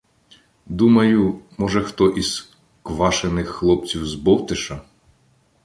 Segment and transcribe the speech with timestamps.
[0.65, 4.81] Думаю, може, хто із Квашиних хлопців з Бовтиша